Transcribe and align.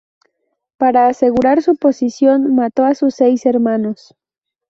Para 0.77 1.09
asegurar 1.09 1.61
su 1.61 1.75
posición, 1.75 2.55
mató 2.55 2.85
a 2.85 2.95
sus 2.95 3.13
seis 3.13 3.45
hermanos. 3.45 4.15